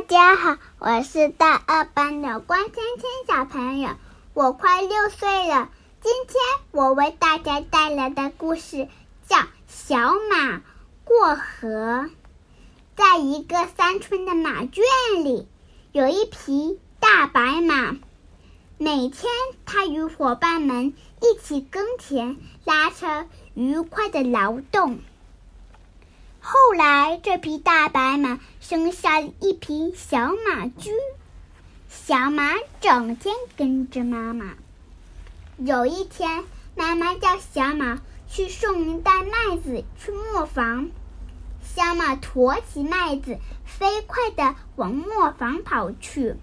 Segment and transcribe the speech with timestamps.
[0.00, 3.90] 大家好，我是大二班的关芊芊小朋友，
[4.32, 5.68] 我快六岁了。
[6.00, 6.36] 今天
[6.70, 8.88] 我为大家带来的故事
[9.28, 9.36] 叫
[9.66, 10.62] 《小马
[11.04, 11.68] 过河》。
[12.96, 14.82] 在一个山村的马圈
[15.22, 15.46] 里，
[15.92, 17.94] 有一匹大白马。
[18.78, 19.30] 每天，
[19.66, 24.98] 它与伙伴们一起耕田、拉车，愉快的劳动。
[26.42, 30.90] 后来，这匹大白马生下了一匹小马驹。
[31.88, 34.54] 小马整天跟着妈妈。
[35.58, 40.88] 有一天，妈妈叫小马去送一袋麦子去磨坊。
[41.62, 46.36] 小马驮起麦子，飞快地往磨坊跑去。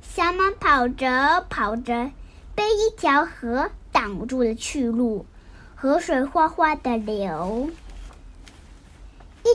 [0.00, 2.12] 小马跑着跑着，
[2.54, 5.26] 被一条河挡住了去路，
[5.74, 7.70] 河水哗哗地流。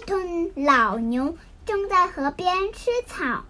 [0.06, 0.18] 一头
[0.56, 3.44] 老牛正在河边吃草，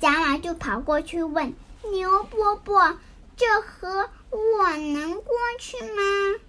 [0.00, 1.54] 小马就跑过去问
[1.92, 2.98] 牛伯伯
[3.38, 6.40] ：“这河我能过去吗？”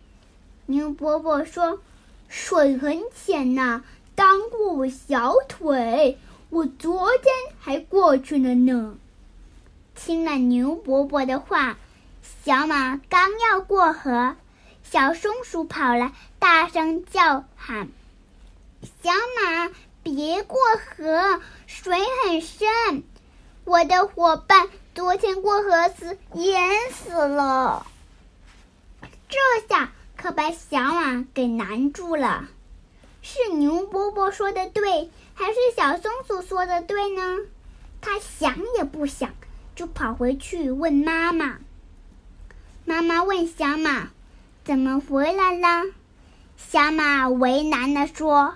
[0.65, 1.79] 牛伯伯说
[2.27, 3.83] ：“水很浅呐，
[4.15, 6.17] 当过我小腿，
[6.49, 8.97] 我昨天还过去了呢。”
[9.93, 11.77] 听了牛伯伯的话，
[12.43, 14.35] 小马刚要过河，
[14.81, 17.89] 小松鼠跑来，大声叫喊。
[18.85, 19.71] 小马，
[20.03, 23.03] 别过河，水很深。
[23.63, 27.87] 我的伙伴昨天过河时淹死了。
[29.27, 32.47] 这下可把小马给难住了。
[33.23, 37.39] 是牛伯伯说的对，还是小松鼠说的对呢？
[38.01, 39.33] 他想也不想，
[39.75, 41.57] 就跑回去问妈妈。
[42.85, 44.09] 妈妈问小马
[44.63, 45.91] ：“怎么回来了？”
[46.55, 48.53] 小马为难地说。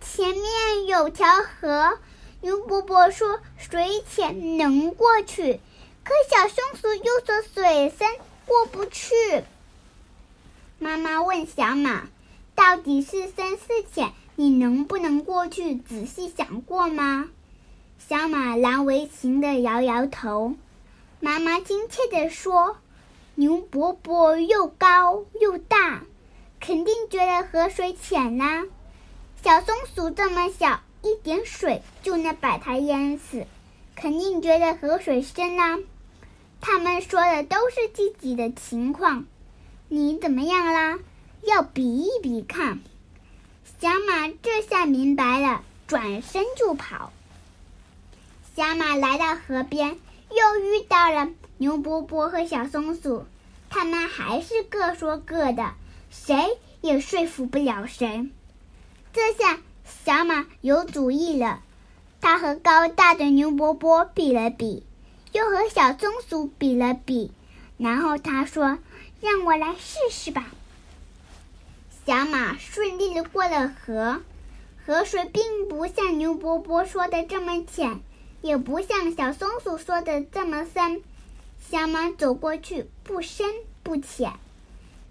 [0.00, 1.98] 前面有条河，
[2.40, 5.60] 牛伯伯说水浅能过去，
[6.02, 8.08] 可小松鼠又说水深
[8.46, 9.14] 过不去。
[10.78, 12.08] 妈妈问小马
[12.56, 14.12] ：“到底是深是浅？
[14.36, 15.74] 你能不能过去？
[15.76, 17.28] 仔细想过吗？”
[18.08, 20.54] 小马难为情的摇摇头。
[21.20, 22.78] 妈妈亲切的说
[23.36, 26.02] ：“牛伯伯又高又大，
[26.58, 28.64] 肯定觉得河水浅啦。”
[29.42, 33.46] 小松鼠这么小，一点水就能把它淹死，
[33.96, 35.78] 肯定觉得河水深啦。
[36.60, 39.24] 他们说的都是自己的情况，
[39.88, 40.98] 你怎么样啦？
[41.42, 42.80] 要比一比看。
[43.80, 47.10] 小马这下明白了，转身就跑。
[48.54, 53.24] 小马来到河边，又遇到了牛伯伯和小松鼠，
[53.70, 55.72] 他们还是各说各的，
[56.10, 58.28] 谁也说服不了谁。
[59.12, 59.58] 这下
[60.04, 61.62] 小马有主意了，
[62.20, 64.84] 他和高大的牛伯伯比了比，
[65.32, 67.32] 又和小松鼠比了比，
[67.76, 68.78] 然后他说
[69.20, 70.46] ：“让我来试试吧。”
[72.06, 74.20] 小马顺利的过了河，
[74.86, 78.00] 河水并不像牛伯伯说的这么浅，
[78.42, 81.02] 也不像小松鼠说的这么深。
[81.58, 83.48] 小马走过去，不深
[83.82, 84.34] 不浅，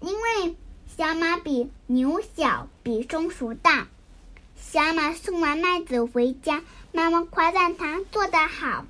[0.00, 0.56] 因为。
[1.00, 3.88] 小马比牛小，比松鼠大。
[4.54, 6.62] 小马送完麦子回家，
[6.92, 8.84] 妈妈夸赞它做得好。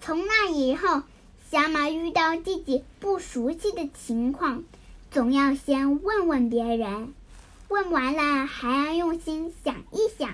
[0.00, 1.04] 从那以后，
[1.52, 4.64] 小马遇到自己不熟悉的情况，
[5.12, 7.14] 总要先问问别人，
[7.68, 10.30] 问完了还要用心想一想，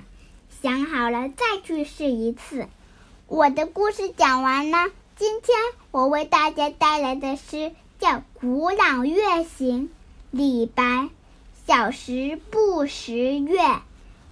[0.63, 2.69] 想好了再去试一次。
[3.27, 5.59] 我的故事讲完了，今天
[5.91, 8.09] 我为大家带来的诗叫
[8.41, 9.89] 《古朗月行》。
[10.31, 11.09] 李白：
[11.67, 13.59] 小时不识月，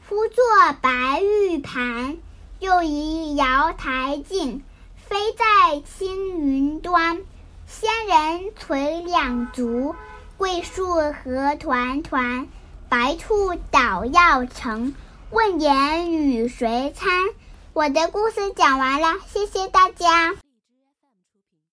[0.07, 0.45] 呼作
[0.83, 2.19] 白玉盘。
[2.61, 4.63] 又疑瑶台镜，
[4.97, 7.23] 飞在青云端。
[7.67, 9.95] 仙人垂两足，
[10.37, 12.47] 桂树何团团。
[12.91, 14.95] 白兔捣药成，
[15.31, 17.11] 问言与谁餐？
[17.73, 20.35] 我的故事讲完了，谢谢大家。